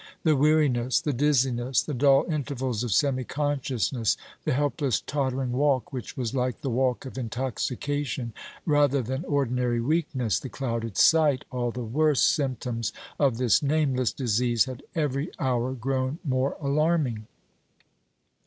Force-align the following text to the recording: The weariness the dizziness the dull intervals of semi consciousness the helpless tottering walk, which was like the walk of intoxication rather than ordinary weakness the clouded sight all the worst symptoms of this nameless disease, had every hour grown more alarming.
The 0.23 0.35
weariness 0.35 0.99
the 0.99 1.13
dizziness 1.13 1.83
the 1.83 1.93
dull 1.93 2.25
intervals 2.27 2.83
of 2.83 2.91
semi 2.91 3.23
consciousness 3.23 4.17
the 4.45 4.51
helpless 4.53 4.99
tottering 4.99 5.51
walk, 5.51 5.93
which 5.93 6.17
was 6.17 6.33
like 6.33 6.61
the 6.61 6.71
walk 6.71 7.05
of 7.05 7.19
intoxication 7.19 8.33
rather 8.65 9.03
than 9.03 9.23
ordinary 9.25 9.79
weakness 9.79 10.39
the 10.39 10.49
clouded 10.49 10.97
sight 10.97 11.45
all 11.51 11.69
the 11.69 11.83
worst 11.83 12.27
symptoms 12.33 12.91
of 13.19 13.37
this 13.37 13.61
nameless 13.61 14.11
disease, 14.11 14.65
had 14.65 14.81
every 14.95 15.29
hour 15.39 15.73
grown 15.73 16.17
more 16.25 16.57
alarming. 16.59 17.27